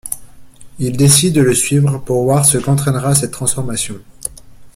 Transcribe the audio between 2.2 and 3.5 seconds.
voir ce qu'entraînera cette